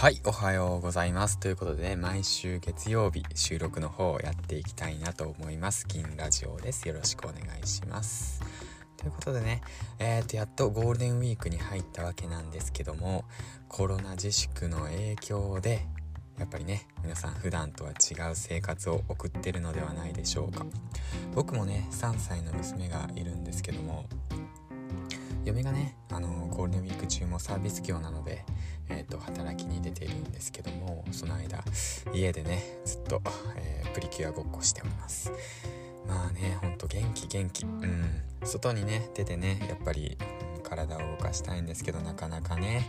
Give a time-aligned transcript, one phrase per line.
[0.00, 1.40] はいおはようございます。
[1.40, 5.88] ということでね毎週月曜日収録の方をやっていきたいなと思います。
[5.88, 6.86] 銀ラジオです。
[6.86, 8.40] よろしくお願いします。
[8.96, 9.60] ということでね
[9.98, 13.24] えー、とやっとゴールデンウィークに入ったわけなんですけども
[13.66, 15.84] コロナ自粛の影響で
[16.38, 20.64] やっぱりね皆さん普段とは違う生活を送ってるのではないでしょうか。
[21.34, 24.04] 僕もね3歳の娘がいるんですけども
[25.48, 28.44] 嫁がねあのゴールデンウィーク中もサービス業なので、
[28.90, 31.64] えーと、働きに出ているんですけどもその間
[32.12, 33.22] 家でねずっと、
[33.56, 35.32] えー、プリキュアごっこしてます。
[36.06, 37.64] まあねほんと元気元気。
[37.64, 38.04] うん。
[38.44, 40.16] 外にね出てねやっぱり、
[40.56, 42.86] うん、体を動かしたいんですけどなかなかね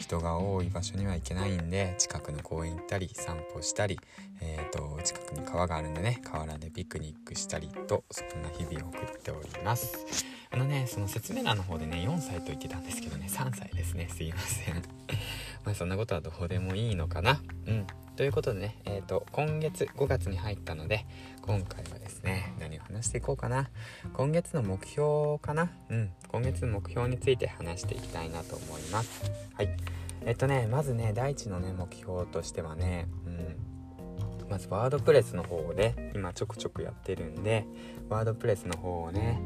[0.00, 4.00] 人が多い場所には行けないんで近くの公園行ったり散歩したり、
[4.40, 10.06] えーと、近くに川があるんでね河原でピクニックしたりとそんな日々を送っております。
[10.52, 14.08] あのねその説明欄の方でね4歳と言ってたんですけどね3歳ですね。
[14.10, 14.74] すいません。
[15.64, 17.40] まあそんなことはどうでもいいのかな。
[17.66, 17.86] うん。
[18.20, 21.06] ということでね、えーと、今月5月に入ったので
[21.40, 23.70] 今回はですね何を話していこうかな。
[24.12, 25.70] 今月の目標かな？
[25.88, 29.22] うん今月の目標について話していきたいなと思います。
[29.54, 29.74] はい。
[30.26, 33.56] えっとねまずね第一のね目標としてはねうん
[34.50, 37.64] まずワードプレスの方で今ちょくちょくやってるんで
[38.10, 39.40] ワードプレスの方をね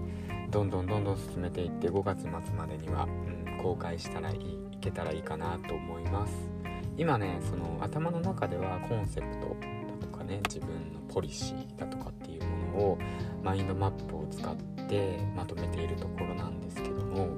[0.51, 4.39] どんどんどんどん進めていって5月末までには、うん、公開したらいい
[4.73, 6.64] いけたらいいかなと思います。
[6.97, 9.57] 今ねその頭の中ではコンセプト
[10.01, 12.99] だとかね自分のポリシーだとかっていうものを
[13.43, 14.57] マインドマップを使っ
[14.89, 17.29] てまとめているところなんですけども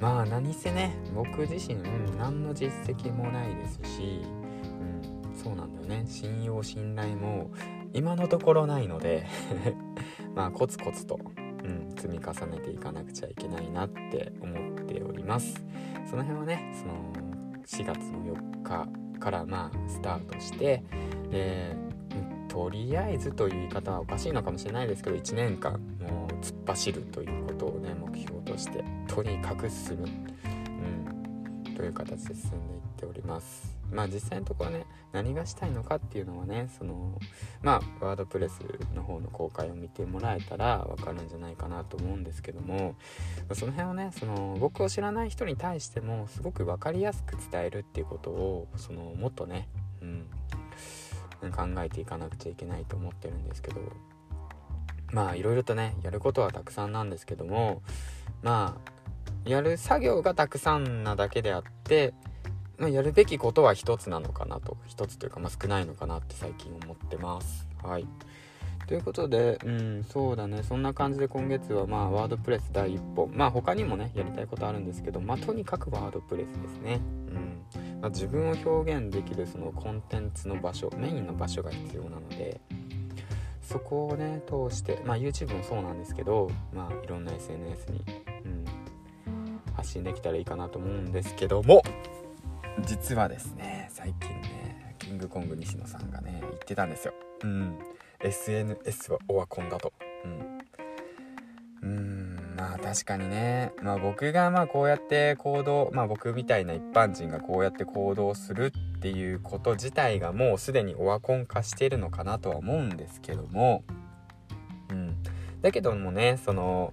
[0.00, 4.22] まあ何せね僕自身、うん、何の実績もないですし、
[5.24, 6.04] うん、そうなんだよね。
[6.06, 7.50] 信用信頼も
[7.92, 9.26] 今のところないので
[10.34, 15.64] まあコツコツと、うん、積み重ねていかなくちゃいけないなって思っております。
[16.10, 17.23] その辺はねその
[17.66, 20.82] 4月の4日からまあスタートして
[21.30, 21.76] で
[22.48, 30.08] とりあえずという言い方はおかしいのかもしれないですけど1年間もう突っ走るということをね目標としてとにかく進む、
[31.66, 33.73] うん、という形で進んでいっております。
[33.92, 37.18] まあ実際のところね何がしたいのかっていうのはねその
[37.62, 38.60] まあワードプレス
[38.94, 42.96] の方の公開を見てもらえたら分かるんじゃないかなと思うんですけども
[43.52, 49.68] その辺をねその僕を知らない人に対してもすごく分かりやすく伝えるっていうことをそのもっとね、
[50.02, 50.04] う
[51.46, 53.80] ん、考えていかなくちゃいけないと思ってるんですけど
[55.12, 57.82] まあいろいろとねやることはたくさんなんですけども
[58.42, 58.94] まあ
[59.48, 62.14] やる作業がたくさんなだけであって
[62.78, 67.66] まあ、やるべきことは一つなのかなと一つというか、まあ、少ないのかなって最近思ってます。
[67.82, 68.06] はい。
[68.86, 70.62] ということでうんそうだね。
[70.62, 73.28] そんな感じで今月はまあワードプレス第一歩。
[73.32, 77.00] まあ他にもねやりたいことあるんですけどまあとにかくワードプレスですね。
[77.28, 82.60] うん、まあ、自分を表現できるそのコンテンツの場所メインの場所が必要なので
[83.62, 88.04] そこをね通してまあ YouTube もそうなんですけどまあいろんな SNS に、
[88.44, 88.64] うん、
[89.74, 91.82] 発信できたらいいかなと思うんですけども。
[92.82, 97.14] 実はですね最近ねキングコング西野さんがね言ってたんですよ。
[97.42, 97.78] うん。
[98.20, 99.92] SNS はオワコンだと。
[100.24, 100.58] うん。
[101.82, 103.72] うんまあ確かにね。
[103.82, 113.84] まあ僕がまあこうやって行動まあ僕みたいな一般人がこうやって行動するっていうこと自体がもうすでにオワコン化してるのかなとは思うんですけども。
[114.90, 115.22] うん。
[115.60, 116.92] だけどもねその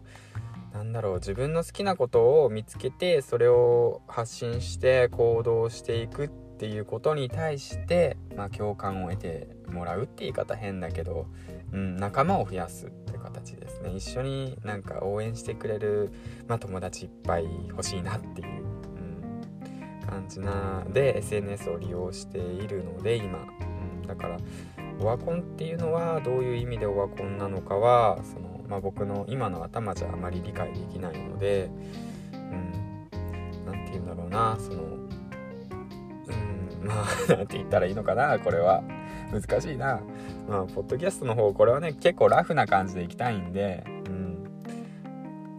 [0.74, 11.28] なんだろう自分の好きなことを見つけてそれを発信して行動していくっていうことに対して、まあ、共感を得てもらうって言い方変だけど、
[11.74, 13.96] うん、仲間を増やすって形ですね。
[13.96, 16.12] 一緒になんか応援してくれる、
[16.48, 18.64] まあ、友達いっぱい欲しいなっていう、
[20.04, 24.38] うん、感じなで SNS を利用しているので今、うん、だから
[25.00, 31.70] オワコンっていうのはどういう意味でオワコンなのかはそのまあ、僕の今の頭じゃあまり理解できないので
[32.32, 32.72] うん
[33.66, 34.88] 何て言うんだろうなそのう
[36.86, 38.82] んまあ 何て言ったらいいのかなこれは。
[39.32, 40.02] 難しいな。
[40.48, 44.38] まあポッドキャストの方これはね結構ラフな感じでいきたいんでうん。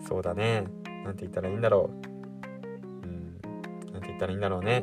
[0.06, 0.64] そうだね。
[1.04, 3.06] 何て言ったらいいんだろう。
[3.06, 3.40] うん。
[3.92, 4.82] 何て言ったらいいんだろうね。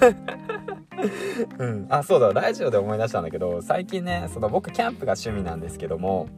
[1.58, 2.32] うん、あそうだ。
[2.32, 6.28] ラジオで思い出したんだけど最近ねその僕キャンプが趣味なんですけども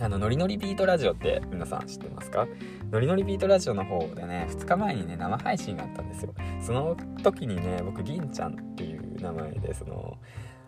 [0.00, 2.46] あの、ノリノリビートラジオって皆さん知ってますか？
[2.90, 6.34] ノリノリビートラジオの方でね、2日前にね、生配信があったんですよ。
[6.60, 10.16] その時にね、僕、銀ちゃんっていう名前で、その、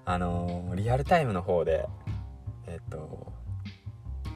[0.04, 1.86] あのー、リアルタイムの方で、
[2.66, 3.32] えっと、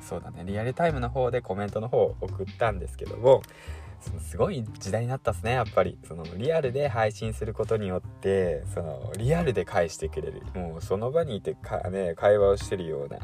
[0.00, 3.42] そうだねリアルタイムの方でコメントの方を送ったんですけども
[4.00, 5.96] そのすごい時代になったっすねやっぱり。
[6.06, 10.42] そのリアルで配信することによってそのリアルで返してくれる。
[10.54, 13.18] もうその場にいてか、ね、会話をしてるような、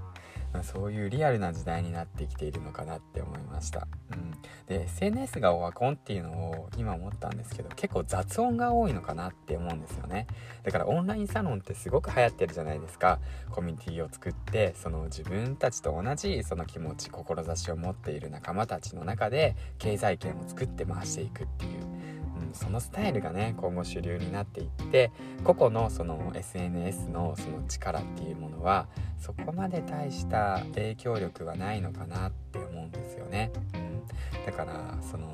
[0.63, 4.33] そういうリアルな時代になってきているのかなって思いました、うん、
[4.67, 10.27] で SNS がオワコンっていうのを今思ったんですけど結構雑音が多いのかなって思うんですよね。
[10.63, 13.19] だからオンラインサロンってすごく流行ってるじゃないですか。
[13.51, 22.20] コミュニティを作ってその自分たちと同じその気持ち志を持っている仲間たちの中で経済圏を作って回していくっていう。
[22.53, 25.11] そのスタイルがね今後主流になっていって
[25.45, 28.89] 個々のその SNS のその力っていうものは
[29.19, 33.51] そこまで大した影響力はないのかなって思うんですよね。
[33.75, 35.33] うん、だからその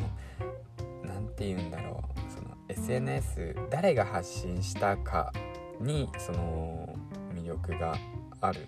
[1.04, 5.32] 何て言うんだろうその SNS 誰が発信したか
[5.80, 6.94] にその
[7.34, 7.96] 魅力が
[8.40, 8.66] ある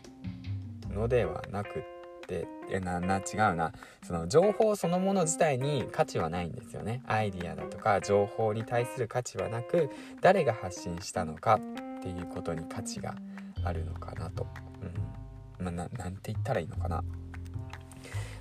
[0.90, 1.97] のではなくて
[2.28, 3.72] ってえなな違うな。
[4.02, 7.02] その情報そのもの自体に価値はないんですよね。
[7.06, 9.88] アイディアだとか情報に対する価値はなく
[10.20, 13.14] 誰が発信したのかっていうことに価値が
[13.64, 14.46] あるのかなと、
[15.58, 15.64] うん。
[15.64, 17.02] まあ、ななんて言ったらいいのかな。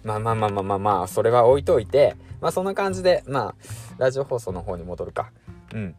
[0.04, 3.56] まあまあまあまあまあまあそれは置いといてまあそんな感じでまあ
[3.98, 5.32] ラジオ放送の方に戻るか。
[5.74, 5.96] うん。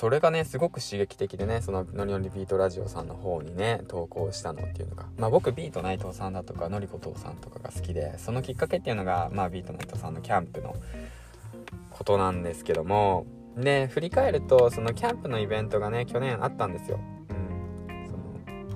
[0.00, 5.04] それがねすごく刺激的でねそのノリノリビートラジオさんの方にね投稿したのっていうのが。
[5.18, 10.74] まあ僕ビート内藤さんだとかのりこ父さんとかが好きでそのきっかけっていうのがまあビート内藤さんのキャンプの
[11.90, 13.26] ことなんですけども
[13.58, 16.98] で振り返るとそのキャンプのイベントがね去年あったんですよ。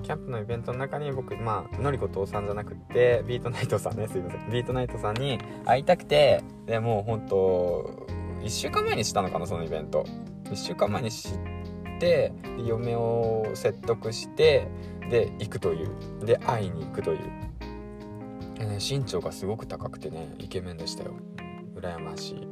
[0.03, 4.51] キャンプのイベントの中に僕まあのりこ父さんじゃなくってビートナイトさんねすいません。
[4.51, 8.05] ビートナイトさんに会いたくてでもうほんと
[8.41, 10.05] 1週間前にしたのかなそのイベント。
[10.45, 11.31] 1週間前に知っ
[11.99, 12.31] て
[12.65, 14.67] 嫁を説得して
[15.09, 15.89] で行くという。
[16.25, 17.19] で会いに行くという、
[18.59, 21.13] ね、身長がすごく高くてねイケメンでしたよ。
[21.75, 22.47] 羨ましい。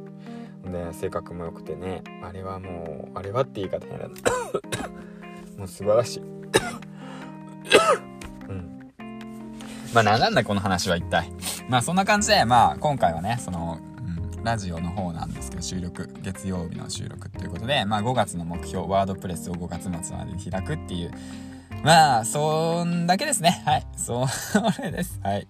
[0.70, 4.08] で性格も良くてねあれはもうあれはって言い方変だ
[5.58, 6.20] もう素晴らしい。
[8.48, 8.92] うん。
[9.92, 11.30] まあなんだこの話は一体。
[11.68, 13.78] まあそんな感じでまあ今回はねその
[14.44, 21.12] ラジオの方なんですけど収録月曜日の収録ということで、まあ、5月の目標ワードプレスを5月末まで開くっていう
[21.82, 23.62] まあそんだけですね。
[23.66, 23.86] はい。
[23.96, 24.26] そ
[24.80, 25.20] れです。
[25.22, 25.46] はい。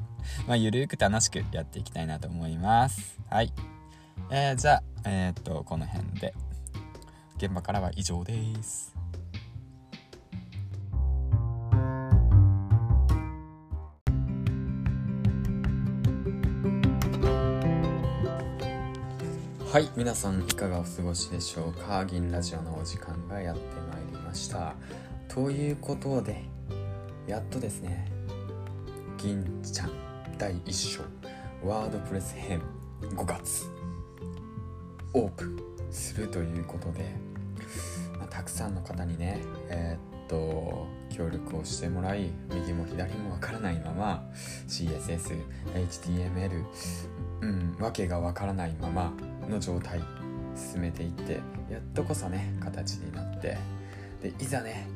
[0.49, 3.21] まあゆるく楽しくやっていきたいなと思います。
[3.31, 3.53] はい。
[4.31, 6.35] えー、じゃあえー、っとこの辺で。
[7.37, 8.94] 現場からは以上です。
[19.75, 22.05] はい皆さんいかがお過ごしでしょうか？
[22.05, 23.61] 銀ラジオのお時間がやって
[23.91, 24.77] まいりました。
[25.27, 26.45] ということで
[27.27, 28.09] やっとですね
[29.19, 29.91] 銀ちゃん
[30.39, 31.03] 第1章
[31.69, 32.63] ワードプレス編
[33.01, 33.65] 5月
[35.13, 35.59] オープン
[35.91, 37.11] するということで、
[38.17, 39.41] まあ、たくさんの方にね
[39.71, 44.25] えー、っと協力をしてもらい右も左もわからないまま
[44.69, 45.43] CSS、
[45.75, 46.65] HTML
[47.41, 49.13] うんわけがわからないまま
[49.49, 50.01] の状態
[50.55, 53.59] 進めていってやっとこそね形になって
[54.23, 54.87] でいざね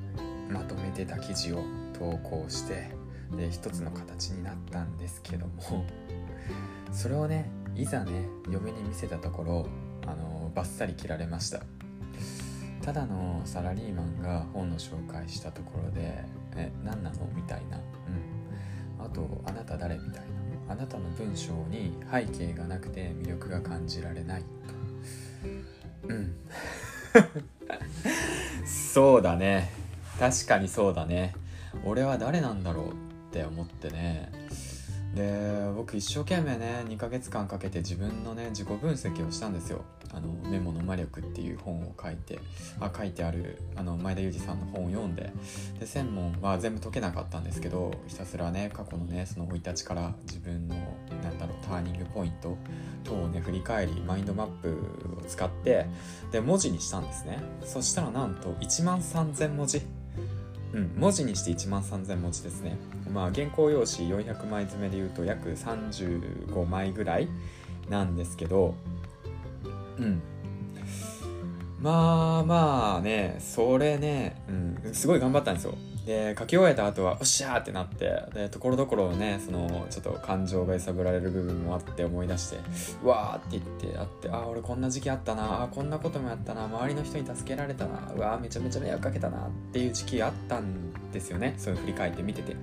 [0.50, 1.62] まとめてた記事を
[1.92, 2.90] 投稿して
[3.36, 5.84] で一つの形になったんですけども
[6.92, 9.66] それをねいざね嫁に見せたところ
[10.06, 11.60] あのバッサリ切られました
[12.82, 16.24] ただのサラリーマンが本の紹介したところで
[16.56, 17.76] 「え何なの?」みたいな
[18.98, 20.37] 「うんあとあなた誰?」みたいな
[20.68, 24.46] あなたの文章に背景がなくて魅力が感じられないと。
[26.08, 26.34] うん。
[28.66, 29.70] そうだね。
[30.18, 31.34] 確かにそうだね。
[31.84, 32.92] 俺は誰なんだろうっ
[33.32, 34.30] て思ってね。
[35.18, 39.84] で僕一生懸命ね2ヶ月間かけて自分のね自己分析をしたんですよ。
[40.14, 42.38] あのメモの魔力っていう本を書いて
[42.80, 45.32] あ書いてあるあの前田裕二さんの本を読んで。
[45.80, 50.76] で専門は全部解けなかったんですけどひたすらね過去のねその生い立ちから自分の
[51.24, 52.56] なんだろうターニングポイント
[53.02, 54.78] 等をね振り返りマインドマップ
[55.18, 55.86] を使って
[56.30, 57.40] で文字にしたんですね。
[57.64, 59.97] そしたらなんと1万3000文字。
[60.74, 62.76] うん、文字にして1万3000文字ですね。
[63.12, 67.28] まあ、原稿用紙400枚詰めでいうと約35枚ぐらい
[67.88, 68.74] なんですけど、
[69.98, 70.20] うん。
[71.80, 74.42] まあまあね、それね、
[74.84, 75.74] うん、すごい頑張ったんですよ。
[76.08, 82.56] で書き終えた後は「おっしゃー!」ってなってでところどころねそのちょっと感情が揺さぶられる部分もあって思い出して
[83.04, 92.56] 「うわー!」って言ってあって「ああ俺こんな時期あったなあこんなこともやったな周りの人に助けられたなうわーめちゃめちゃ迷惑かけたな」っていう時期あったんですよねそういう振り返って見てて。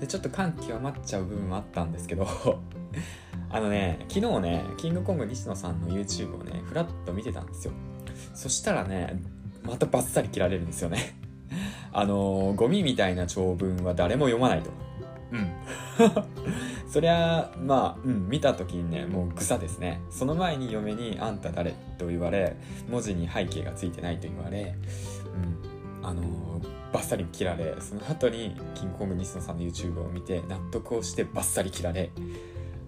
[0.00, 2.26] でちょっと感極まっちゃう部分もあったんですけど
[3.48, 7.72] あのね昨日ねキングコング西野さんの YouTube をねフラッと見てたんですよ
[8.34, 9.22] そしたらね
[9.62, 11.23] またバッサリ切られるんですよね
[11.92, 14.70] あのー、ゴミみたいな長文は誰も読まないと
[15.32, 15.52] うん
[16.88, 22.56] そりゃまあうん見た時にねもう草ですねその前に嫁に「あんた誰?」と言われ
[22.88, 24.74] 文字に背景がついてないと言われ
[25.34, 32.10] うんあのー、バッサリ切られその後にキングコング西野さんの YouTube を見て納得をしてバッサリ切られ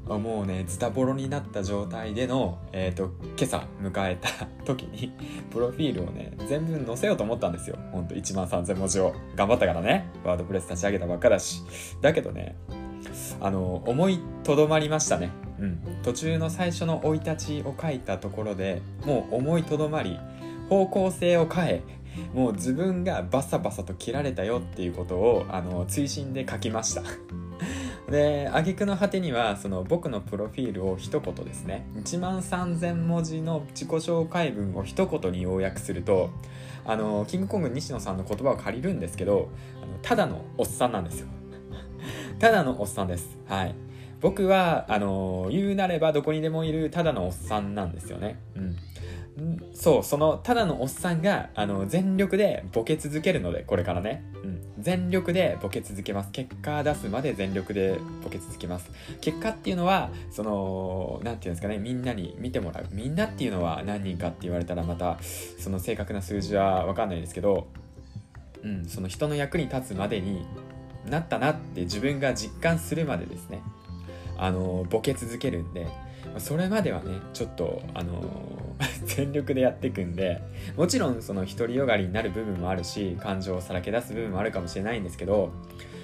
[0.07, 5.13] もうねズタボロになった状態での、えーと、今朝迎えた時に
[5.51, 7.77] プロフィールをね全部載せようと思ったんですよ。
[7.91, 9.13] ほんと1万3000文字を。
[9.35, 10.09] 頑張ったからね。
[10.25, 11.63] ワードプレス立ち上げたばっかだし。
[12.01, 12.57] だけどね
[13.41, 15.31] あの思いとどまりましたね。
[15.59, 15.81] うん。
[16.03, 20.19] 途中の最初の生い立ちを書いたところでもう思いとどまり
[20.69, 21.83] 方向性を変え
[22.35, 27.03] もう自分がバサバサと切られたよっていうことをあの追伸で書きました。
[28.11, 36.31] で挙句の果てにはその僕のプロフィールを一言ですね1万3000文字の自己紹介文を一言に要約すると
[36.85, 39.51] あのキングコング西野さんの言葉を借りるんですけど
[39.83, 41.27] あのただのおっさんなんですよ
[42.39, 43.39] ただのおっさんです。
[43.47, 43.75] はい。
[44.21, 48.39] 僕は、あの言うなればどこにでもいるただのおっさんなんですよね。
[48.55, 48.77] うん。
[49.79, 54.25] そう、その、ただのおっさんが、あの、全力でボケ続けるので、これからね。
[54.43, 54.63] うん。
[54.79, 56.31] 全力でボケ続けます。
[56.33, 58.91] 結果出すまで全力でボケ続けます。
[59.21, 62.87] 結果っていうのは、その、なんていうんですかね、みんなに見てもらう。
[62.91, 65.19] みんなっていうのは何人かって言われたらまた、
[65.59, 67.67] その正確な数字はわかんないですけど、
[68.65, 70.45] うん、その人の役に立つまでに
[71.09, 73.63] なったなって自分が実感するまでですね
[74.37, 75.87] あのボケ続けるんで
[76.39, 78.23] それまではねちょっとあの
[79.05, 80.41] 全力でやっていくんで
[80.77, 85.51] もちろんその独りよがりになる部分もあるし感情をさらけ出す部分もあるかもしれないんですけど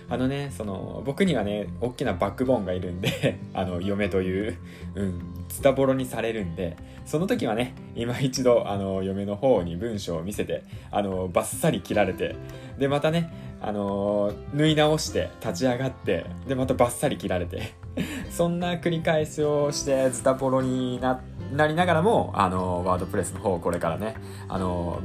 [0.09, 4.57] あのねその僕にはね大きなバックボーンがいるんで あの嫁という
[4.95, 12.37] うんズタボロにされるんでその時はね今一度あの嫁の方に文章を見せてあのバッサリ切られて
[12.79, 17.75] でまたねあの縫い直して立ち上がってでまたバッサリ切られて。
[18.31, 21.21] そんな繰り返しをしてズタボロにな
[21.67, 24.15] りながらもあのワードプレスの方をこれからね
[24.49, 25.01] あの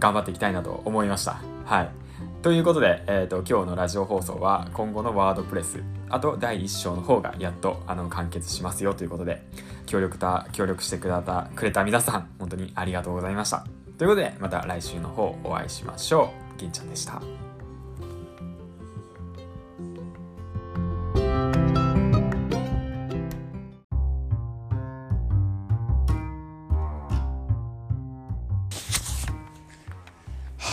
[0.00, 1.40] 頑張っていきたいなと思いました。
[1.64, 1.88] はい。
[2.42, 9.46] ということで、えーと、今日のラジオ放送は今後のワードプレスあと第1章の方がやっとあの完結しますよということで
[9.86, 13.64] 協力た協力してくれたくれた皆さん本当にありがとうございました。
[13.96, 16.58] ということでまた来週の方お会いしましょう。
[16.58, 17.41] 銀ちゃんでした。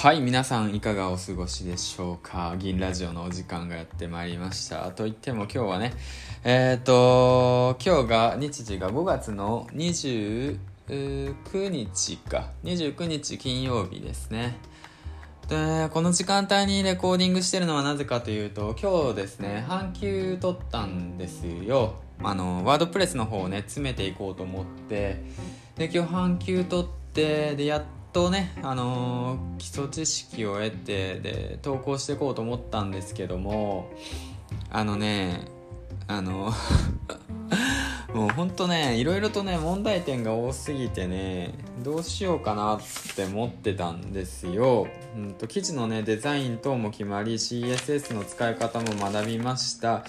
[0.01, 2.55] はい皆さんいかがお過ごしでしょうか？
[2.57, 4.89] 銀ラジオのお時間がやってまいりました。
[4.91, 5.91] といっても今日はね
[6.45, 10.57] えっ、ー、と今日が日時が5月の29
[11.69, 12.51] 日か。
[12.63, 14.57] 29日金曜日ですね。
[15.49, 21.95] でこの時間帯にレコーディングしてるのはなぜかというと今日ですね半休取ったんですよ。
[22.23, 25.21] あのワードプレスの方をね詰めていこうと思って。
[25.75, 33.91] で今日半休取ってでやっとね、あのー、基礎知識を得てで投稿していこうと思ったんですけども
[34.69, 35.47] あのね
[36.07, 36.51] あの
[38.13, 42.79] もうほんとねいろいろとね問題点が多すぎてねどうしようかなっ
[43.15, 50.03] て思ってたんですよ、うんと、記事のねデザイン等も決まり CSS の使い方も学びました。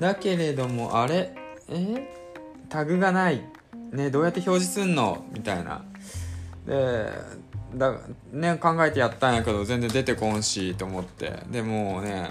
[0.00, 1.34] だけれどもあれ？
[1.68, 2.08] え？
[2.68, 3.42] タグがない。
[3.92, 5.24] ねどうやって表示すんの？
[5.32, 5.84] みたいな。
[6.66, 7.06] で
[7.74, 7.98] だ
[8.32, 11.32] ね考えてやったんやけど全然出てこんしと思って。
[11.50, 12.30] でもうね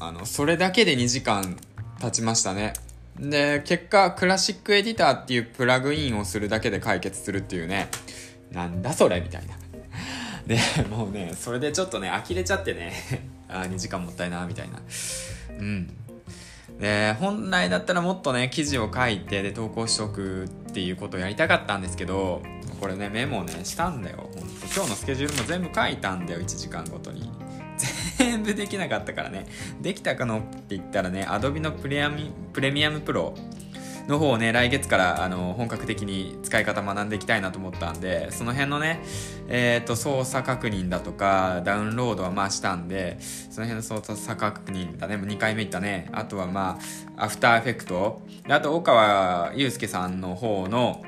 [0.00, 1.56] あのそれだけで2時間
[2.00, 2.74] 経ちましたね。
[3.18, 7.88] で結果クラシックエディターっていうプラグインをするだけで解決するっていうね。
[8.52, 9.56] なんだそれみたいな。
[10.46, 12.92] でもうねそれでちょっとね呆れちゃってね。
[13.48, 14.80] あ2時間もったいなみたいな。
[15.58, 15.88] うん。
[16.78, 22.42] で本来だったらもっとね記事を書いてで投稿しておくっていうことをやりたかったんですけど
[22.80, 24.18] これねメモねしたんだよ。
[24.18, 24.38] ほんと
[24.74, 26.40] 今日のスケジュールも全部書いたんだよ。
[26.40, 27.30] 1時間ごとに。
[28.18, 29.46] 全部できなかったからね。
[29.80, 33.34] できたかのって言ったらね Adobe のプレミプレミアムプロ
[34.08, 39.02] の方をね来月からあの本格的に使い方学んでいきたいなと思ったんでその辺のね
[39.48, 46.08] えっ、ー、と操作確認だとかダウンロードはまあしたんでその辺の操作確認だねもう2回目いったね。
[46.12, 46.78] あとはま
[47.16, 51.02] あアフターエフェクトであと岡川祐介さんの方の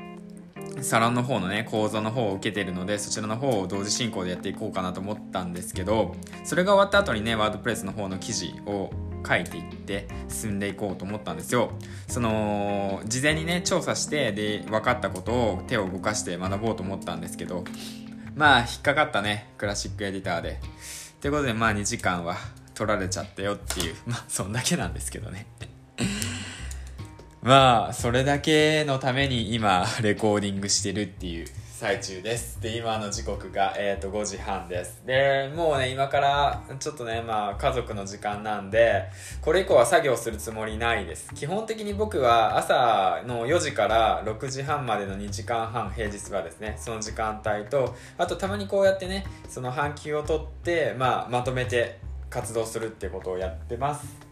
[0.81, 8.91] サロンの方のね講座の方を受けているのでそちらの方を同時進行でやっていこうかなと思ったんですけどそれが終わった後にねワードプレスの方の記事を
[9.27, 11.71] 書いていって進んでいこうと思ったんですよ。
[12.07, 17.63] その事前にね調査してで分かったことを手を動かして学ぼうと思ったんですけど
[18.35, 20.59] まあ引っかかったねクラシックエディターで。
[21.21, 22.37] ということでまあ2時間は
[22.73, 25.47] 取られちゃったよっていうまあそんだけなんですけどね。
[27.41, 31.47] まあそれだけのために今 レコーディングしてるっていう
[31.79, 32.59] 最中です。
[32.59, 35.01] で今の時刻が、えー、と5時半です。
[35.05, 39.05] でもうね今からちょっとねまあ家族の時間なんで
[39.39, 41.33] これ以降は作業するつもりないです。
[41.33, 54.28] 基本的に僕は朝の4時から6時半までの2時間半平日はですねその時間帯とあとたまにこうやってねその半休を取って、まあ、まとめて活動するってことをやってます。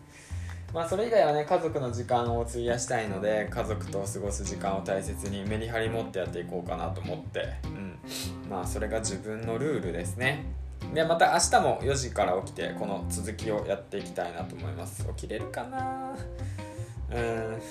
[0.74, 7.56] まあそれ以外はね家族の時間を費やしたいので家族と過ごす時間を大切にメリハリ持ってやっていこうかなと思って。
[7.66, 7.98] うん。
[8.50, 10.46] まあそれが自分のルールですね。
[10.94, 15.06] でまた明日も4時から起きてこの続きをやっていきたいなと思います。
[15.08, 16.16] 起きれるかな？
[17.12, 17.62] うん。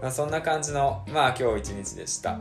[0.00, 2.38] まあそんな感じのまあ今日一日でした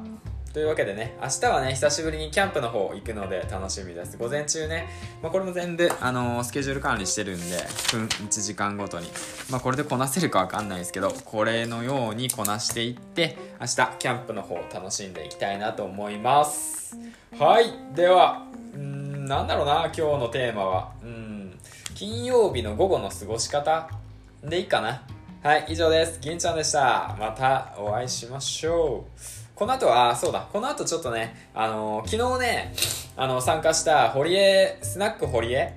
[0.57, 4.17] というわけでね、明日はね、久しぶりにキャンプの方行くので楽しみです。
[4.17, 4.89] 午前中ね、
[5.21, 9.07] まあ、これも全部、あのー、スケジュール管理してるんで、1時間ごとに。
[9.51, 16.97] まあ、これでこなせるかわかんないですけど、これのようにこなしていって、明日、キャンプの方楽しんでいきたいなと思います。
[17.37, 17.71] はい。
[17.95, 20.91] では、んなんだろうな、今日のテーマは。
[21.03, 21.59] うん、
[21.93, 23.91] 金曜日の午後の過ごし方
[24.43, 25.03] でいいかな。
[25.43, 26.19] はい、以上です。
[26.19, 27.15] 銀ちゃんでした。
[27.19, 29.05] またお会いしましょ
[29.43, 29.46] う。
[29.57, 32.73] この後は、そうだ、この後ちょっとね、あのー、昨日ね、
[33.15, 35.73] あの、参加した堀江、スナック堀江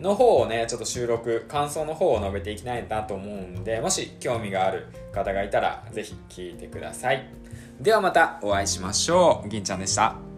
[0.00, 7.26] の方をね、ちょっと収録、感想の方を述べていきたいなと思うんで、もし興味がある方がいたら、ぜひ聞いてください。
[7.80, 9.48] ではまたお会いしましょう。
[9.48, 10.31] 銀ちゃんでした。